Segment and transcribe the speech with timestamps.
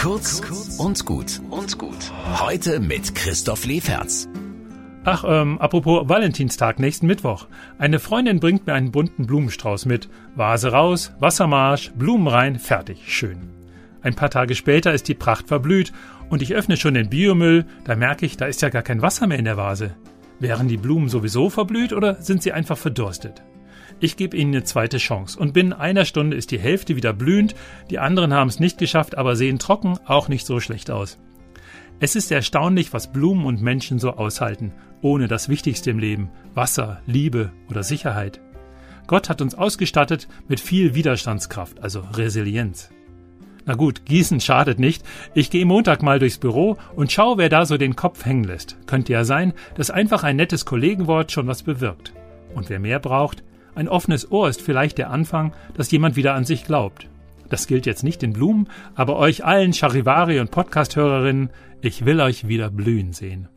[0.00, 0.40] Kurz
[0.78, 2.10] und gut und gut.
[2.40, 4.28] Heute mit Christoph Leferz.
[5.04, 7.48] Ach, ähm, apropos Valentinstag, nächsten Mittwoch.
[7.76, 10.08] Eine Freundin bringt mir einen bunten Blumenstrauß mit.
[10.34, 13.50] Vase raus, Wassermarsch, Blumen rein, fertig, schön.
[14.00, 15.92] Ein paar Tage später ist die Pracht verblüht
[16.30, 19.26] und ich öffne schon den Biomüll, da merke ich, da ist ja gar kein Wasser
[19.26, 19.94] mehr in der Vase.
[20.38, 23.42] Wären die Blumen sowieso verblüht oder sind sie einfach verdurstet?
[24.02, 27.54] Ich gebe ihnen eine zweite Chance und binnen einer Stunde ist die Hälfte wieder blühend,
[27.90, 31.18] die anderen haben es nicht geschafft, aber sehen trocken auch nicht so schlecht aus.
[32.00, 34.72] Es ist erstaunlich, was Blumen und Menschen so aushalten,
[35.02, 38.40] ohne das Wichtigste im Leben, Wasser, Liebe oder Sicherheit.
[39.06, 42.90] Gott hat uns ausgestattet mit viel Widerstandskraft, also Resilienz.
[43.66, 45.04] Na gut, Gießen schadet nicht.
[45.34, 48.78] Ich gehe Montag mal durchs Büro und schau, wer da so den Kopf hängen lässt.
[48.86, 52.14] Könnte ja sein, dass einfach ein nettes Kollegenwort schon was bewirkt.
[52.54, 56.44] Und wer mehr braucht, ein offenes Ohr ist vielleicht der Anfang, dass jemand wieder an
[56.44, 57.08] sich glaubt.
[57.48, 61.50] Das gilt jetzt nicht in Blumen, aber euch allen Charivari und Podcast-Hörerinnen,
[61.82, 63.48] ich will euch wieder blühen sehen.